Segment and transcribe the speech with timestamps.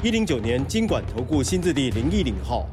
[0.00, 2.64] 一零九年金管投顾新字第零一零号。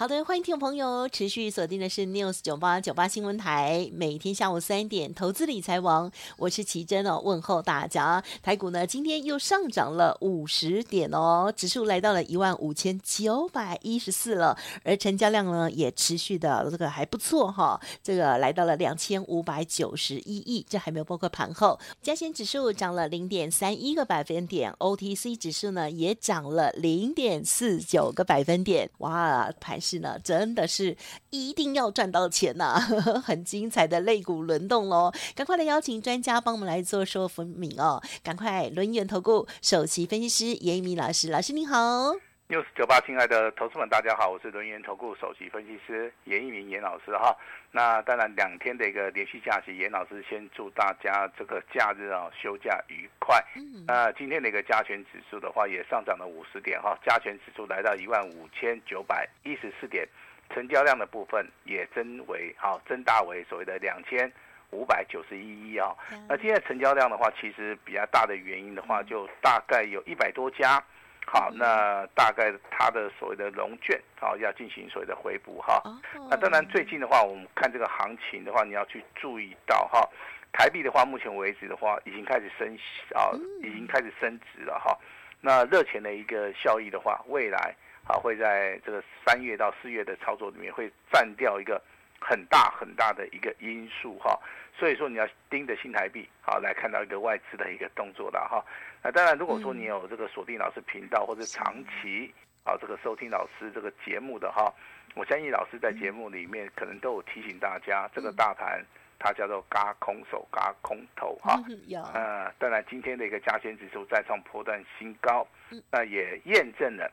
[0.00, 8.24] 好的，欢迎听众朋友持续锁定的是 News 九八九八新闻台，每天下午三点，投资理财王，我是奇珍哦，问候大家。
[8.42, 21.78] 台股呢今天又上涨了五十点哦，指数来到了一万五千九百一十四了，而成交量呢也持续的这个还不错哈、这个来到了两千五百九十一亿，这还没有包括盘后。
[22.00, 29.78] 加权指数涨了零点三一个百分点，OTC 指数呢也涨了零点四九个百分点，哇，盘。
[29.90, 30.96] 是呢，真的是
[31.30, 32.80] 一定要赚到钱呐、啊！
[33.24, 38.00] 很精彩的肋骨轮动喽，赶快来邀请专家帮我们来做说明哦！
[38.22, 42.29] 赶快轮圆投顾首席分析师严一鸣老师，老师您好。
[42.50, 47.32] News 九八，亲爱的投资们，大家好，我是轮源投顾首席分析师严一鸣严老师哈。
[47.70, 53.40] 那当然两天的一个连续假期，严老师先祝大家这个假日啊休假愉快。
[53.86, 60.04] 那今天的一个加权指数的话，也上涨了五十点哈，加权指数来到一万五千九百一十四点，
[60.52, 64.28] 成交量的部分也增为好增大为所谓的两千
[64.72, 65.94] 五百九十一亿啊。
[66.28, 70.82] 那今天成交量的话，其实比较大的原因的话，就大概有一百多家。
[71.26, 75.80] 好，那大概它的所谓的融券，啊要进行所谓的回补哈。
[76.28, 80.08] 那当然最近的话，我们看这个行情的话，你要去注意到哈，
[80.52, 82.76] 台币的话，目前为止的话，已经开始升
[83.14, 83.30] 啊，
[83.62, 84.98] 已经开始升值了哈。
[85.40, 87.74] 那热钱的一个效益的话，未来
[88.08, 91.80] 啊会在这个三月到四月的操作里面会占掉一个
[92.20, 94.38] 很大很大的一个因素哈。
[94.78, 98.64] 所以说你要盯着新台币好来看到一个外资的一个动作了哈。
[99.02, 102.32] 那当然，如果说你有这个锁定老师频道或者长期
[102.64, 104.72] 啊这个收听老师这个节目的哈，
[105.14, 108.82] 我相信老师在节目里面可能都有提醒大家，这个大盘
[109.18, 111.60] 它叫做嘎空手嘎空头哈。
[111.86, 112.00] 有。
[112.14, 115.46] 呃，当然今天的一个加权指数再创波段新高，
[115.90, 117.10] 那也验证了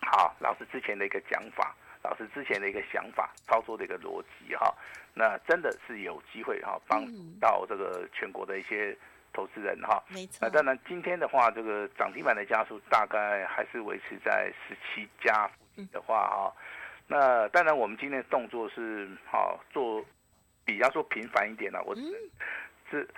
[0.00, 4.74] 好老师之前的一个讲法，老师之前的一个想法操作的一个逻辑哈。
[5.14, 7.04] 那真的是有机会哈帮
[7.40, 8.96] 到这个全国的一些。
[9.32, 10.38] 投资人哈，没错。
[10.42, 16.52] 那当然，今天的话，这个涨停板的家数大概还是维持在十七家附近的话哈。
[17.06, 20.04] 那当然，我们今天的动作是好做
[20.64, 21.94] 比较说频繁一点了，我
[22.90, 23.08] 是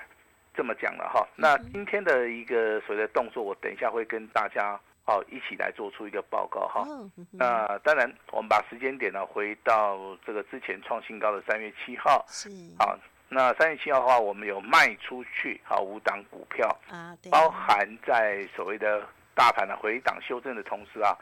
[0.52, 1.26] 这么讲了哈。
[1.34, 6.86] 那今天的一个所谓的动作，我等一下会跟大家好一起来做出一个报告哈。
[7.30, 12.48] 那当然，我们把时间点呢回到这个之前创新高的三月七号，是。
[12.78, 12.98] 好。
[13.34, 16.68] 那三月七号的话，我们有卖出去好五档股票。
[16.90, 19.02] 啊，包含在所谓的
[19.34, 21.16] 大盘的回档修正的同时啊，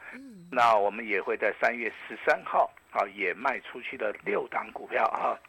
[0.51, 5.39] 那我们也会在三月十三号啊也卖出去了六档股票啊。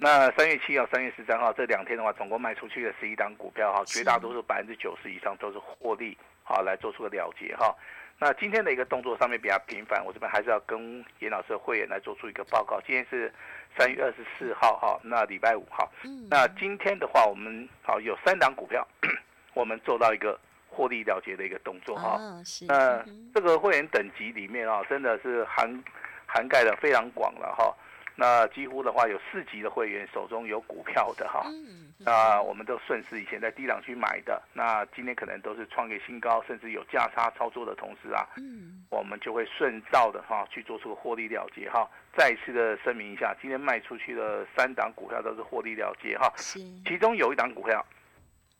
[0.00, 6.18] 那三月七号、三月十三号这两天的话，总共卖出去了十一档股票哈，绝大多数百分之九十以上都是获利
[6.50, 7.74] 好来做出个了结哈。
[8.18, 12.78] 那今天的一个动作上面比较频繁，我这边还是要跟严老师的会员来做出一个报告。
[12.86, 13.32] 今天是
[13.78, 15.90] 三月二十四号哈，那礼拜五号。
[16.28, 18.86] 那今天的话，我们好有三档股票，
[19.54, 20.38] 我们做到一个
[20.68, 22.18] 获利了结的一个动作哈。
[22.68, 23.02] 那
[23.34, 25.82] 这个会员等级里面啊，真的是涵
[26.26, 27.74] 涵盖的非常广了哈。
[28.20, 31.42] 那几乎的话，有四级的会员手中有股票的哈，
[31.96, 38.28] 那我们都顺势以前在低档区买的，那今天可能都是创业新高，甚至有价差操作的同时啊，
[38.90, 41.88] 我们就会顺道的哈去做出获利了结哈。
[42.14, 47.82] 再一次的声明一下，今天卖出去的三档股票都是获利了结哈，其中有一档股票，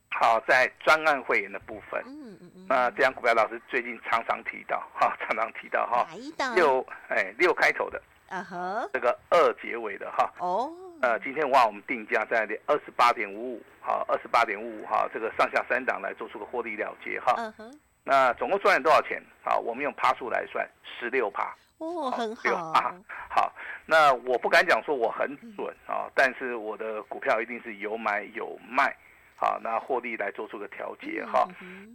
[0.09, 6.09] 好在专案会员的部分，嗯嗯嗯那这档股票老师最近常常提到哈，常常提到哈，
[6.55, 6.81] 六
[7.11, 8.01] 哎六开头的。
[8.31, 10.73] 啊哈，这个二结尾的哈，哦，
[11.03, 19.21] 呃，今天哇，我们定价在二十八点五五，好，二十八点五五哈，这个上下三档来做出个获利了结哈，嗯哼，那总共赚了多少钱？
[19.45, 22.95] 好，我们用趴数来算，十六趴，哦，很好，啊，
[23.29, 23.53] 好，
[23.85, 28.97] 那我不敢讲说我很准啊，但是我的股票一定是有买有卖，
[29.35, 31.49] 好，那获利来做出个调节哈，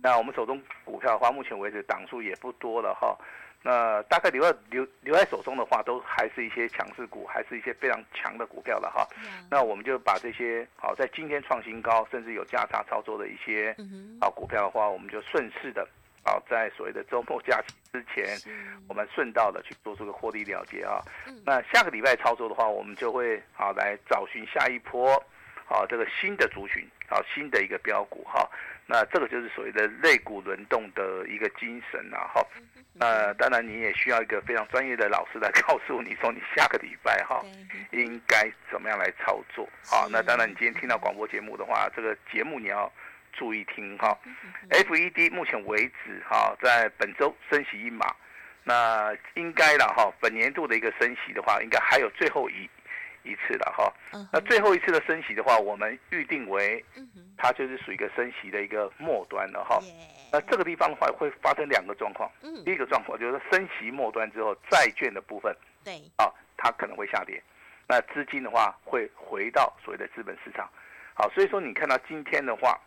[0.04, 3.18] 那我们手中股票的话，目前为止档数也不多了哈。
[3.68, 9.08] 那大概留在留留在手中的话，都还是一些强势股，还是一些非常强的股票了哈。
[9.50, 13.76] 那我们就把这些好在今天创新高，甚至有价差操作的一些
[14.22, 15.82] 好股票的话，我们就顺势的
[16.24, 18.38] 啊，在所谓的周末假期之前，
[18.88, 21.02] 我们顺道的去做出个获利了结啊。
[21.44, 25.12] 那下个礼拜操作的话，我们就会啊来找寻下一波
[25.68, 28.48] 啊这个新的族群啊新的一个标股哈。
[28.86, 32.46] 那这个就是所谓的类股轮动的一个精神啊哈。
[32.98, 37.44] 那当然你也需要一个非常专业的老师来告诉你说你下个礼拜哈
[37.92, 40.08] 应该怎么样来操作啊。
[40.10, 42.92] 那当然你今天听到广播节目的话，这个节目你要。
[43.38, 44.18] 注意听哈
[44.70, 48.06] ，FED 目前为止哈，在本周升息一码，
[48.64, 52.64] 那应该了哈，本年度的一个升息的话，应该还有最后一
[53.24, 53.94] 一次了哈。
[54.32, 56.82] 那最后一次的升息的话，我们预定为，
[57.36, 59.82] 它就是属于一个升息的一个末端了哈。
[60.32, 62.30] 那这个地方的话，会发生两个状况。
[62.64, 67.42] 第一个状况就是升息末端之后，债券的部分，对，啊，它可能会下跌，
[67.88, 70.70] 那资金的话会回到所谓的资本市场。
[71.14, 72.80] 好，所以说你看到今天的话。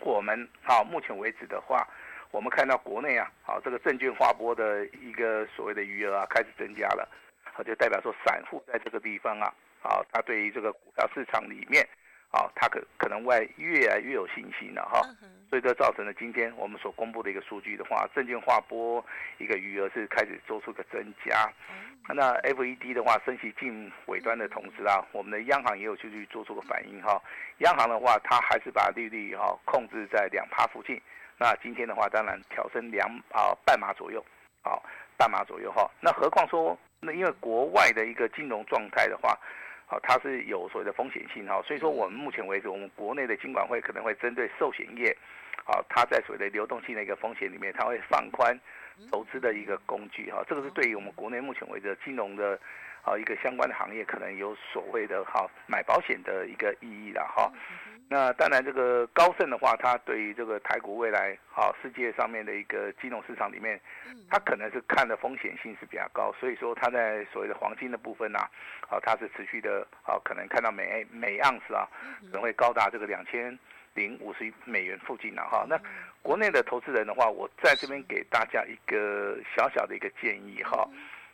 [0.00, 1.86] 我们好，目前为止的话，
[2.32, 7.08] 我们看到国内啊，好这个证券划拨的一个所谓的余额啊，开始增加了，
[7.44, 11.88] 好就代表说散户在这个地方啊，好他对于这个股票市场里面，
[12.34, 15.00] 啊他可可能外越来越有信心了哈，
[15.48, 19.04] 所以这造成了今天我们所公布的一个数据的话，证券划拨
[19.38, 21.48] 一个余额是开始做出个增加。
[22.08, 27.22] 那 FED 的话，升息近尾端的同时啊，我们的央行也有去去做出个反应哈。
[27.58, 31.00] 央行的话，它还是把利率哈控制在两趴附近。
[31.38, 34.22] 那今天的话，当然调升两啊半码左右，
[34.62, 34.76] 啊
[35.16, 35.88] 半码左右哈。
[36.00, 39.38] 那何况说，那因为国外的一个金融状态的话，
[39.94, 41.62] 好它是有所谓的风险性哈。
[41.62, 45.16] 所以说，我们目前为止，我们国内的金管会可能会针对寿险业，
[45.64, 48.58] 啊它在所谓的流动性的一个风险里面，它会放宽。
[49.10, 52.56] 投资的一个工具哈，这个是对于我们国内目前为止金融的
[53.02, 57.50] 啊一个相关的行业，可能有所谓的哈买保险的一个意义了哈。
[58.08, 63.80] 那当然这个高盛的话，它对于这个台股未来哈世界上面的一个金融市场里面，
[64.30, 68.38] 它可能是看的风险性是比较高，所以说它在所谓的黄金的部分呐，
[68.88, 71.88] 啊它是持续的啊可能看到每每盎司啊
[72.26, 73.58] 可能会高达这个两千。
[73.96, 75.80] 零五十美元附近了哈，那
[76.20, 80.84] 国内的投资人的话，我在这边给大家一个小小的一个建议哈，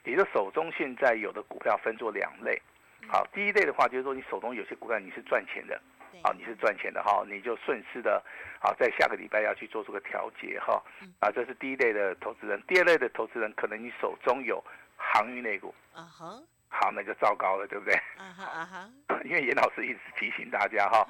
[0.05, 2.61] 你的手中现在有的股票分作两类，
[3.09, 5.81] 好，第一类的话就是说你手中有些股票你是赚钱的，
[6.23, 8.23] 啊，你是赚钱的哈，你就顺势的，
[8.61, 10.83] 好，在下个礼拜要去做出个调节哈，
[11.21, 14.63] 啊，这是第一类的投资人，第二类的投资人可能你手中有
[14.97, 17.95] 航运类股，啊哈，好，那就糟糕了，对不对？
[18.17, 18.91] 啊哈啊哈，
[19.25, 21.07] 因为严老师一直提醒大家哈。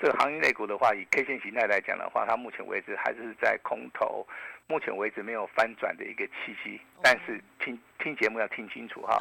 [0.00, 4.26] 这个航运类股的话，以 K 线形态来讲的话，它目前为止还是在空头，
[4.66, 6.80] 目前为止没有翻转的一个契机。
[7.00, 9.20] 但是听听节目要听清楚哈，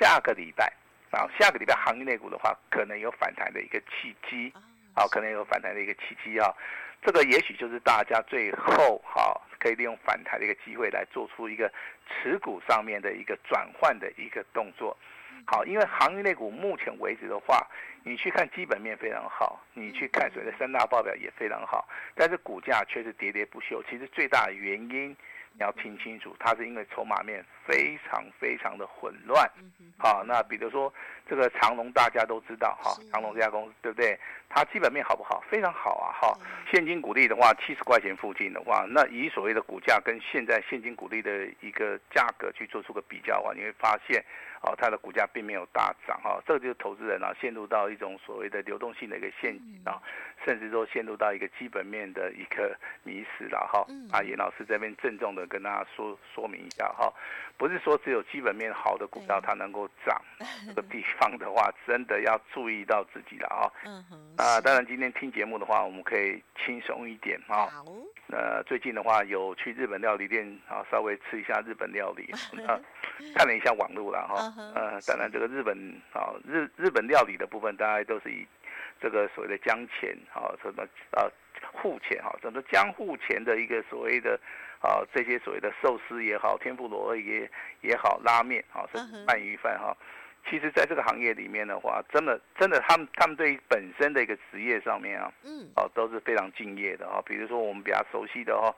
[0.00, 0.72] 下个礼拜
[1.10, 4.52] 啊，下个礼拜航运类股的话，可能有反弹的一个契机，
[4.94, 6.52] 啊，可能有反弹的一个契机啊。
[7.02, 11.72] 这个也许就是大家最后哈，可以利用反弹的一个机会来做出一个
[12.08, 14.96] 持股上面的一个转换的一个动作。
[15.46, 17.66] 好，因为航运类股目前为止的话，
[18.02, 23.82] 你去看基本面非常好，你去看所谓的三大报表也非常好，但是股价却是喋喋不休。
[23.88, 25.16] 其实最大的原因。
[25.58, 29.50] 你要听清楚，它是因为筹码面非常非常的混乱。
[29.98, 30.92] 好，那比如说
[31.26, 34.18] 这个长隆，大家都知道哈，长隆这家公司对不对？
[34.50, 35.42] 它基本面好不好？
[35.50, 36.12] 非常好啊！
[36.20, 36.38] 哈，
[36.70, 44.22] 现金股利的话，七十块钱附近的话，那以所谓的股价跟现在现金股利的一个价格去做出个比较的话，你会发现，
[44.66, 46.38] 哦，它的股价并没有大涨哈。
[46.46, 50.02] 这个就是投资人啊，陷入到一种所谓的流动性的一个陷阱啊，
[50.44, 53.86] 甚至说陷入到一个基本面的一个迷失了哈。
[54.12, 55.46] 啊，严老师这边郑重的。
[55.46, 57.12] 跟大家说说明一下哈，
[57.56, 60.20] 不是说只有基本面好的股票它能够涨，
[60.66, 63.70] 这个地方的话真的要注意到自己了啊。
[64.36, 67.70] 啊，当然今天听节目的话，我们可以轻松一点啊。
[68.30, 68.36] 好。
[68.36, 72.30] 呃，最近的话有去日本料理店啊，稍微吃一下日本料理
[72.66, 72.80] 啊，
[73.36, 74.52] 看了一下网络了哈。
[74.74, 75.76] 呃，当然这个日本
[76.12, 78.46] 啊日日本料理的部分，大概都是以
[79.00, 81.28] 这个所谓的江钱啊什么啊
[81.72, 84.38] 户钱哈，整个江户钱的一个所谓的。
[84.78, 89.96] 啊，这些所谓的寿司也好，天妇罗也也好，拉面啊，甚至鳗鱼饭哈，
[90.48, 97.20] 其实在这个行业里面的话，真的真的，他们他们对于本身的一个职业上面啊，嗯，哦，都是非常敬业的啊。
[97.26, 98.74] 比如说我们比较熟悉的哈，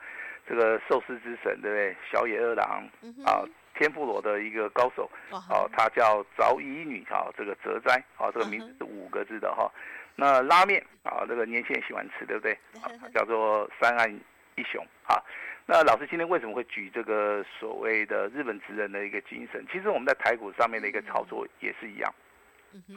[0.49, 1.97] 这个寿司之神对不对？
[2.11, 2.89] 小野二郎
[3.25, 3.45] 啊，
[3.75, 9.71] 天妇罗的一个高手哦，他叫早乙女啊，这个哲哉啊，这个名字是五个字的哈。
[10.17, 12.53] 那拉面啊，这个年轻人喜欢吃，对不对？
[12.83, 14.11] 啊， 叫做三岸
[14.57, 15.23] 一雄啊。
[15.71, 19.63] 那老师今天为什么会举这个所谓的日本职人的一个精神？
[19.71, 22.11] 其实我们在台股上面的一个操作也是一样，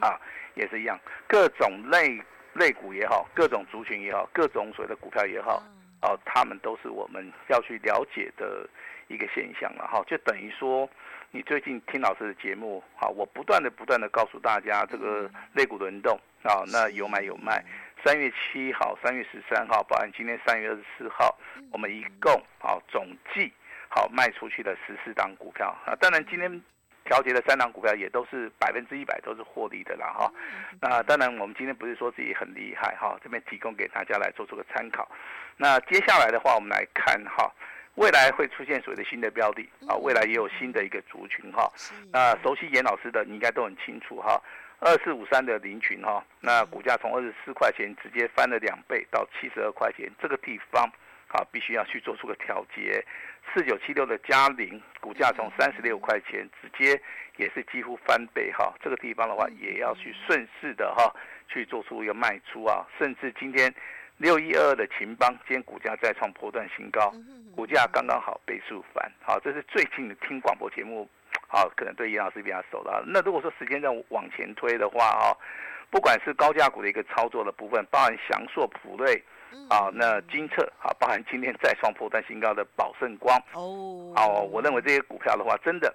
[0.00, 0.18] 啊，
[0.54, 0.98] 也是一样，
[1.28, 2.18] 各种类
[2.54, 5.62] 类股也好，各种族群也好，各种所谓的股票也好，
[6.00, 8.66] 哦，他们都是我们要去了解的
[9.08, 10.02] 一个现象了哈。
[10.06, 10.88] 就等于说，
[11.30, 17.62] 你最近听老师的节目，好，我不断的不断的告诉大家这个类股轮动啊，那有买有卖。
[18.04, 21.38] 三月七号、三月十三号，包含今天三月二十四号，
[21.70, 23.52] 我们一共好总计
[23.88, 25.94] 好卖出去的十四档股票啊。
[26.00, 26.50] 当然今天
[27.04, 30.32] 调节的三档股票也都是百分之一百都是获利的啦哈。
[30.80, 35.08] 那当然我们今天不是说自己很厉害哈，这边提供给大家来做出个参考。
[35.56, 37.52] 那接下来的话，我们来看哈，
[37.94, 41.70] 未来会出现所谓的新的标的啊，未来也有新的一个族群哈。
[42.10, 44.42] 那熟悉严老师的，你应该都很清楚哈。
[44.84, 50.82] 二四五三的林群哈，那股价从二十四块钱直接翻了两倍到七十二块钱，这个地方
[51.28, 53.04] 啊必须要去做出个调节。
[53.54, 57.00] 四九七六的嘉陵股价从三十六块钱直接
[57.36, 61.14] 也是几乎翻倍哈，这个地方的话也要去顺势的哈
[61.46, 63.72] 去做出一个卖出啊，甚至今天
[64.16, 67.14] 六一二二的秦邦今天股价再创波段新高，
[67.54, 71.08] 股价刚刚好倍数翻，好，这是最近的听广播节目。
[71.52, 73.04] 好，可能对严老师比较熟了。
[73.06, 75.36] 那如果说时间再往前推的话啊，
[75.90, 79.22] 不管是高价股的一个操作的部分，包含祥硕、普瑞，
[79.68, 85.94] 啊，那精测啊，包含今天再创破断新高的宝盛光，哦，好，我认为这些股票的话，真的，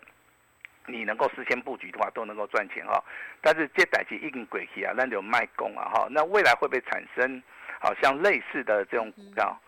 [0.86, 3.04] 你能够事先布局的话，都能够赚钱哈。
[3.42, 6.08] 但是这代志已经过去啊，那就卖功啊哈。
[6.12, 7.42] 那未来会不会产生
[7.82, 9.60] 好像类似的这种股票？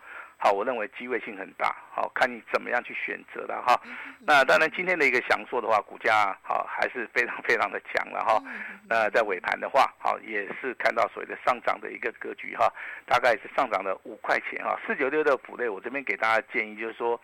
[0.42, 3.78] 好，我认为机会性很大，好，看你怎么样去选择了哈。
[4.20, 8.42] 那当然，今天的一个强缩的话，股价好还是非常非常的强了哈。
[8.88, 12.72] 那在尾盘的话，好也是看到所谓的上涨的一个格局哈，
[13.04, 14.80] 大概是上涨了五块钱哈。
[14.86, 17.20] 四九六的股类，我这边给大家建议就是说，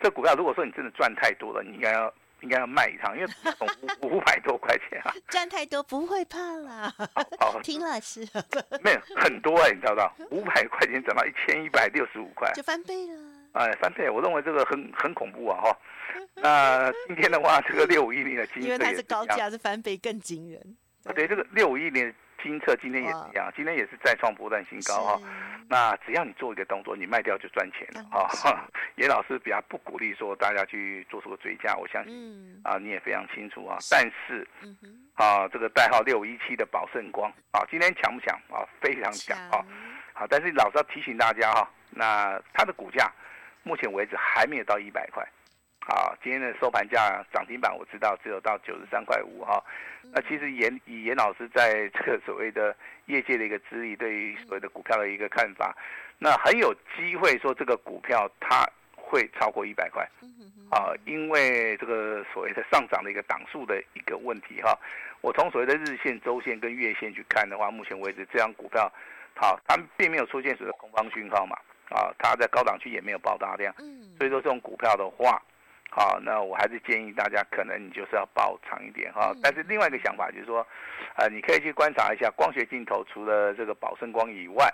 [0.00, 2.14] 这股票如果说你真的赚太多了，你应该要。
[2.42, 3.68] 应该要卖一趟，因为从
[4.02, 6.92] 五五百多块钱啊， 赚太多不会怕啦。
[7.38, 8.26] 好，听老师，
[8.82, 10.36] 没有很多哎、欸，你知道不？
[10.36, 13.20] 五百块钱涨到一千一百六十五块，就翻倍了。
[13.52, 15.78] 哎，翻倍，我认为这个很很恐怖啊哈。
[16.36, 20.76] 那今天的话，这个六五一零的金，因为它是高价，是翻倍更惊人。
[21.14, 22.12] 对，这个六五一零。
[22.42, 25.20] 金策今天也是一样，今天也是再创波段新高哈。
[25.68, 28.28] 那只要你做一个动作，你卖掉就赚钱了啊。
[28.96, 33.78] 严 老师比较不鼓励说大家去做出个追加，我相信啊你也非常清楚啊。
[33.90, 34.46] 但是
[35.14, 38.66] 啊，这个代号六五一七的宝盛光啊，今天强不强啊？
[38.80, 39.64] 非常强啊。
[40.12, 43.10] 好，但是老师要提醒大家哈，那它的股价
[43.62, 45.26] 目前为止还没有到一百块。
[45.82, 49.60] 好，今天的收盘价涨停板我知道只有到九十三块五哈。
[50.12, 55.74] 那其实严以严老师在 这个所谓的业界的一个资历，对于所谓的股票的一个看法，
[56.18, 60.06] 那很有机会说这个股票它会超过一百块，
[60.70, 64.78] 啊，因为这个所谓的上涨的一个档数的一个问题哈。
[65.22, 68.90] 我从所谓的日线、周线跟月线去看的话，目前为止这张股票，
[69.34, 71.56] 好，它并没有出现所谓的空方讯号嘛，
[71.88, 73.74] 啊，它在高档区也没有爆大量，
[74.18, 75.42] 所以说这种股票的话。
[75.90, 79.34] 好，那我还是建议大家，可能你就是要抱长一点哈。
[79.42, 80.66] 但是另外一个想法就是说，
[81.16, 84.72] 呃，你可以去观察一下光学镜头，除了这个宝盛光以外，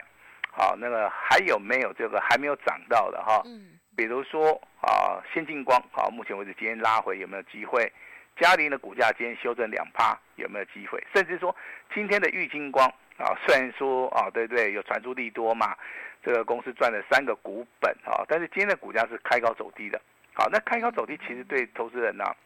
[0.52, 3.42] 好，那个还有没有这个还没有涨到的哈？
[3.46, 7.90] 嗯比如说啊，先进光，好，目前为止今天拉回有没有机会？
[8.38, 11.02] 嘉陵的股价今天修正两趴，有没有机会？
[11.14, 11.56] 甚至说
[11.94, 15.74] 今天的玉金光啊，虽然说啊，对对，有传出利多嘛，
[16.22, 19.98] 这个公司赚了三个股本啊，但是今天的股价是开高走低的。
[20.38, 22.36] 好，那开高走低其实对投资人呢、啊，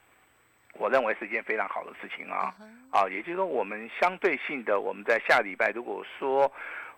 [0.74, 2.54] 我认为是一件非常好的事情啊。
[2.92, 6.50] 啊，也就是说，我们相对性的，我们在下礼拜如果说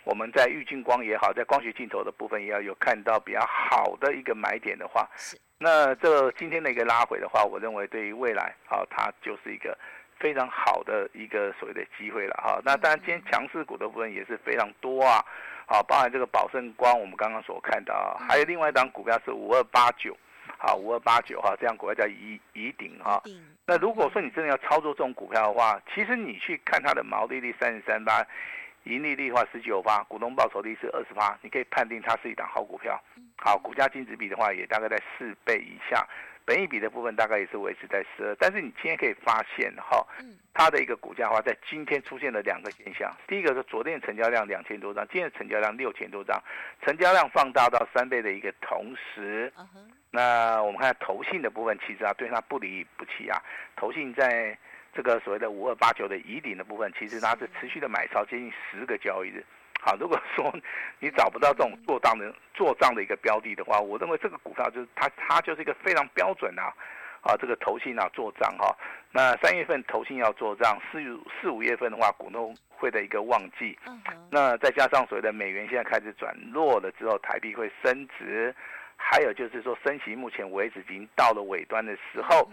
[0.05, 5.09] 我们在玉金光也好，在光学镜头的部分也要有看到比较好的一个买点的话，
[5.57, 9.75] 那这今天的一个拉回的话，我认为对于未来，啊，它就是一个
[10.19, 12.61] 非常好的一个所谓的机会了哈。
[12.63, 15.25] 那当然，今天强势股的部分也是非常多啊。
[15.67, 20.15] 好，包含这个宝盛光，我们刚刚所看到，还有另外一档股票是五二八九。
[20.65, 23.21] 好，五二八九哈，这样股票叫宜宜鼎哈。
[23.67, 28.25] 那如果说你真的要操作这种股票的话，其实你去看它的毛利率三十三八，
[28.85, 32.97] 盈利率的话十九八，股东报酬率是二十八，你可以判定它是一档好股票。
[33.39, 36.07] 好，股价净值比的话也大概在四倍以下，
[36.45, 38.35] 本益比的部分大概也是维持在十二。
[38.37, 40.07] 但是你今天可以发现哈，
[40.53, 43.11] 它的一个股价的话，在今天出现了两个现象。
[43.27, 46.43] 第一个是昨天成交量两千多张，今天成交量六千多张，
[46.85, 49.53] 成交量放大到三倍的一个同时。
[50.11, 53.41] 那我们看投信的部分，其实啊，对它不离不弃啊。
[53.77, 54.57] 投信在
[54.95, 59.43] 这个所谓的五二八九的疑顶的部分，其实它是持续的买超接近十个交易日。
[59.85, 60.55] 好，如果说
[61.01, 66.73] 你找不到这种做账的做账的一个标的的话，我认为这个股票就是它，它就是一个非常标准啊。
[67.23, 68.77] 啊，这个投信啊做账哈。
[69.13, 70.99] 那三月份投信要做账，四
[71.41, 73.79] 四五月份的话，股东会的一个旺季。
[73.87, 78.55] 嗯、那再加上所谓的美元现在开始转弱了之后，台币会升值。
[79.05, 82.49] 还有就是说，升息目前为止已经到了尾端的时候，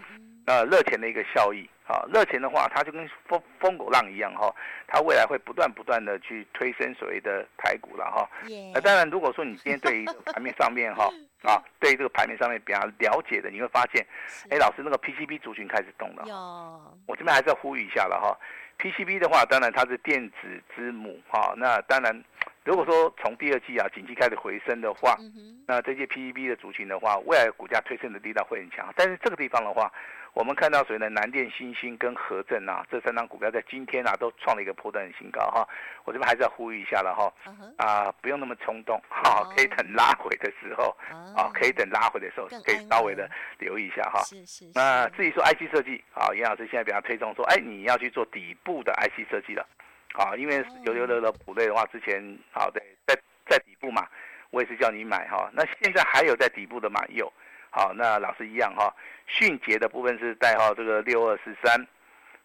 [0.46, 4.54] 呃，热钱的一个效益啊，热钱的话，它就跟疯疯狗浪一样哈，
[4.86, 8.28] 它未来会不断不断的去推升所谓的台股了哈。
[8.74, 11.08] 那当然，如果说你今天对于盘面上面哈
[11.42, 14.04] 啊，对于这个盘面上面比较了解的，你会发现，
[14.50, 16.24] 哎，老师那个 PCB 族群开始动了。
[17.06, 18.36] 我这边还是要呼吁一下了哈
[18.78, 22.22] ，PCB 的话，当然它是电子之母哈，那当然。
[22.70, 25.16] 如果说从第二季啊，景气开始回升的话，
[25.66, 28.94] 那这些 PEB 的族群的话，未来股价推升的力道会很强。
[28.96, 29.92] 但是这个地方的话，
[30.34, 35.68] 我们看到所谓的南电、新兴跟和正啊，这三张股票在今天啊都创了一个破断的新高哈。
[36.04, 37.32] 我这边还是要呼吁一下了哈，
[37.76, 40.96] 啊，不用那么冲动哈，可以等拉回的时候
[41.36, 44.22] 啊，可以等拉回的时候，可以稍微的留意一下哈。
[44.76, 49.66] 那至于说 IC 设计啊，严老师现在比较推崇说，哎，你要去做底部的 IC 设计了。
[50.14, 53.14] 啊，因为有有的的补类的话，之前好对，在
[53.48, 54.06] 在底部嘛，
[54.50, 55.48] 我也是叫你买哈。
[55.52, 57.00] 那现在还有在底部的嘛？
[57.10, 57.32] 有，
[57.70, 58.92] 好，那老师一样哈。
[59.28, 61.86] 迅捷的部分是代号这个六二四三，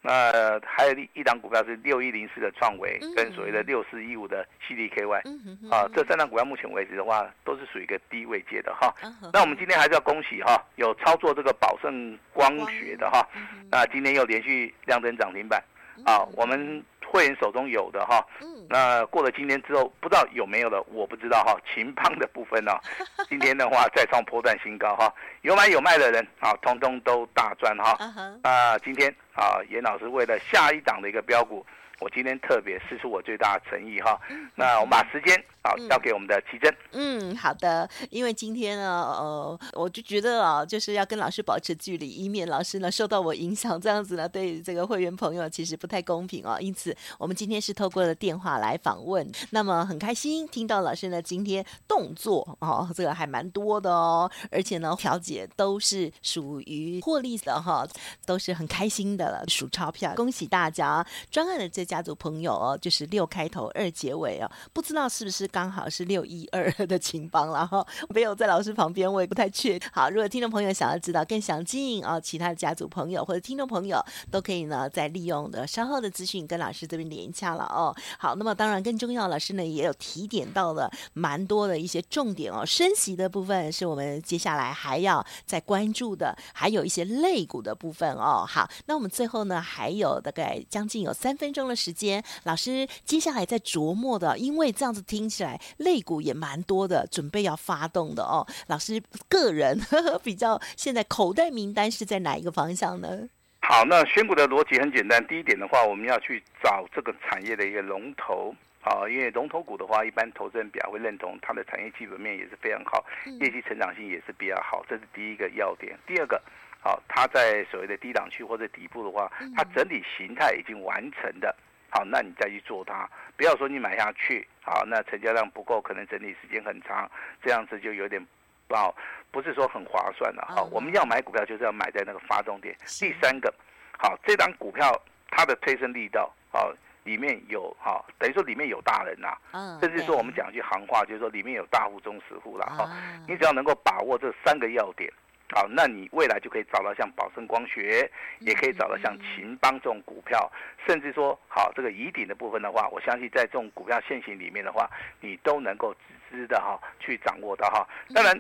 [0.01, 8.93] 那还有一一档股票是六一零四的创维，跟所谓的六四一五的 CDKY，啊，这三档股票目前为止的话，都是属于一个低位阶的哈。
[9.34, 13.27] 那我们今天还是要恭喜哈，有操作这个宝盛光学的哈，
[13.72, 15.60] 那今天又连续亮灯涨停板，
[16.05, 16.86] 啊，我们。
[17.09, 18.25] 会员手中有的哈，
[18.69, 21.55] 那过了今天之后，不知道有没有了，我不知道哈。
[21.74, 22.71] 秦邦的部分呢，
[23.29, 27.97] 今天的话再创波段新高哈，有买有卖的人啊，通通都大赚哈。
[28.43, 31.65] 啊，今天啊，严老师为了下一档的一个标股。
[32.00, 34.19] 我今天特别释出我最大的诚意哈，
[34.53, 36.75] 那我们把时间啊交给我们的奇珍。
[36.91, 38.84] 嗯，好的，因为今天呢，
[39.17, 46.57] 呃，我就觉得啊，就是要跟老师保持距离，以免老师呢受到我影响，这样子呢对这个会员朋友其实不太公平哦。
[46.60, 49.25] 因此，我们今天是透过了电话来访问。
[49.51, 57.88] 那么很开心听到老师呢今天动作哦，这个还蛮多的哦，而且呢调解都是属于获利的哈，
[58.25, 61.85] 都是很开心的了，数钞票，恭喜大家专案的这。
[61.85, 69.79] 家族朋友哦，就是六开头二结尾哦，不知道是不是刚好是六一二 的情邦，然后没有在老师旁边，我也不太确。
[69.94, 77.96] 好，如果听众朋友想要知道更详尽啊，其他的家族朋友或者听众朋友都可以呢，再利用的稍后的资讯跟老师这边连洽了哦。
[78.20, 88.46] 好，那么当然更重要，老师呢也有提点到了蛮多的一些重点哦，升息的部分是我们接下来还要再关注的，还有一些类股的部分哦。
[88.46, 91.74] 好，那我们最后呢还有大概将近有三分钟的。
[91.75, 95.45] 时间，老师接下来在琢磨的，因为这样子听起来，
[95.77, 98.46] 类股也蛮多的，准备要发动的哦。
[98.68, 99.79] 老师个人
[100.24, 103.27] 比较现在口袋名单是在哪一个方向呢？
[103.62, 113.03] 好，那选股的逻辑很简单，第一点的话，我们要去找这个产业的一个龙头啊，因为龙头股的话，一般投资人比较会认同它的产业基本面也是非常好，
[113.40, 115.98] 业绩成长性也是比较好，这是第一个要点。
[116.08, 116.42] 第二个。
[116.88, 119.27] 好，它在所谓的低档区或者底部的话，
[119.58, 121.55] 它整体形态已经完成的，
[121.90, 127.09] 好，那你再去做它，不要说你买下去，好，那成交量不够，可能整理时间很长，
[127.43, 128.19] 这样子就有点
[128.67, 128.95] 不好，
[129.29, 130.43] 不是说很划算了。
[130.49, 132.75] 好，我们要买股票就是要买在那个发动点。
[132.99, 133.53] 第三个，
[133.99, 134.99] 好，这档股票
[135.29, 136.73] 它的推升力道，好，
[137.03, 139.37] 里面有哈，等于说里面有大人呐，
[139.79, 142.89] 甚至说我们讲一句行话，就是说里面有大户、中实户了哈，
[143.27, 145.13] 你只要能够把握这三个要点。
[145.53, 150.51] 好，那你未来就可以找到像宝盛光学，也可以找到像秦邦这种股票，
[150.88, 154.90] 甚至说好这个宜鼎的部分的话，我相信在这种股票现行里面的话，
[155.22, 157.88] 你都能够直知的哈去掌握到哈。
[158.14, 158.34] 当然，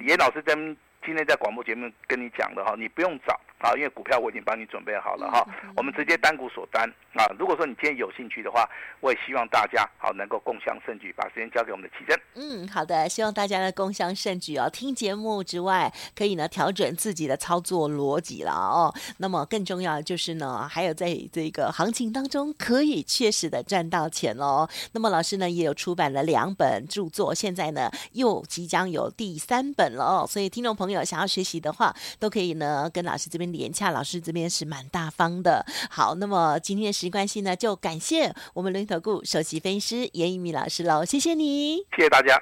[0.00, 0.76] 严老师跟。
[1.06, 5.42] 今天在广播节目跟你讲的哈，你不用找啊，因为股票我已经帮你准备好了哈。
[5.74, 7.24] 我们直接单股锁单啊。
[7.38, 8.68] 如果说你今天有兴趣的话，
[9.00, 12.20] 我也希望大家好能够共襄盛举，把时间交给我们的奇珍。
[12.34, 14.68] 嗯，好的，希望大家呢共襄盛举哦。
[14.68, 18.94] 听节目之外，可以呢调整自己的操作逻辑了哦。
[19.16, 24.68] 那么更重要的就是呢，还有在这个行情当中可以确实的赚到钱哦。
[24.92, 30.26] 那么老师呢也有出版了两本著作，现在呢又即将有第三本了哦。
[30.28, 31.02] 所以听众朋友。
[31.04, 35.64] 想要学习的话，都可以呢跟老师这边连洽，老师这边是蛮大方的。
[35.90, 42.40] 好，那么今天的时间关系呢，就感谢我们轮头顾首席分析师严一米老师喽，谢谢你，谢谢大家。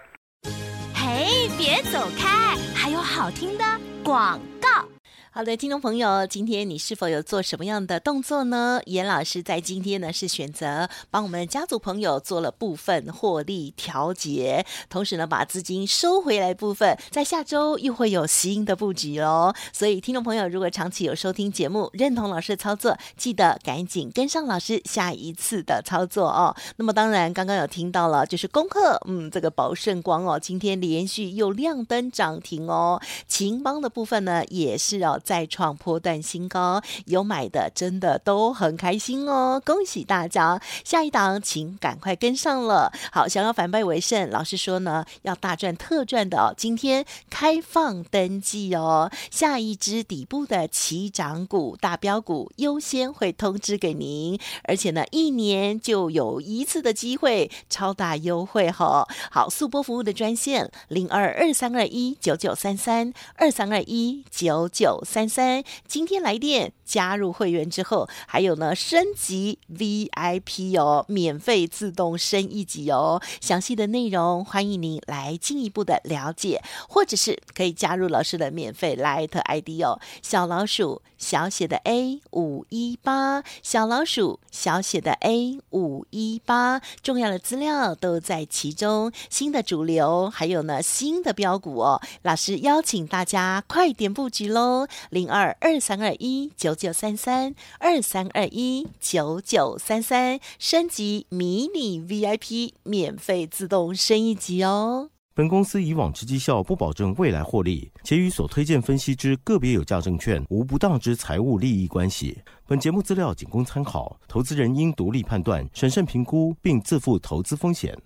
[0.95, 3.65] 嘿，别走开，还有好听的
[4.03, 4.92] 广告。
[5.35, 8.83] 好的，听众朋友，今天你是否有做什么样的动作呢？
[8.85, 19.55] 严老师在今天呢是选择帮我们家族朋友做了部分获利调节，同时呢把资金收回来部分，在下周又会有新的布局哦。
[19.73, 26.55] 所以听众朋友，如果长期有收听节目，认同老师的操作，记得赶紧跟上老师下一次的操作哦。
[26.77, 33.01] 那么当然，刚刚有听到了，就是恭贺，嗯，这个宝盛光哦，今天连续又亮灯涨停哦。
[33.27, 35.19] 秦邦的部分呢，也是哦。
[35.23, 40.61] 再创波段新高，有买的真的都很开心哦，恭喜大家！
[40.85, 42.93] 下一档请赶快跟上了。
[43.13, 59.09] 好，想要反败为胜，老师说呢，要大赚特赚的哦，今天开放登记哦，下一支底部的起涨股、大标股优先会通知给您，而且呢，一年就有一次的机会，超大优惠哈、哦！
[59.31, 65.01] 好，速播服务的专线零二二三二一九九三三二三二一九九。
[65.13, 73.21] 三三，今天来电加入会员之后，还有呢升级 VIP 哦，免费自动升一级哦。
[73.39, 89.13] 详细的内容欢迎您来进一步的了解，或者是可以加入老师的免费 Light ID 哦，小老鼠小写的 A 五一八，小老鼠小写的 A 五一八，重要的资料都在其中。
[89.29, 94.89] 新的主流还有呢新的标股哦，老师邀请大家快点布局喽。
[95.11, 105.11] 零二二三二一九九三三二三二一九九三三，升级迷你 VIP 免费自动升一级哦。
[105.35, 112.39] 本公司以往之绩效不保证未来获利，且与所推荐分析之个别有价证券无不当之财务利益关系。
[112.67, 117.99] 本节目资料仅供参考，投资人应独立判断、审慎评估，并自负投资风险。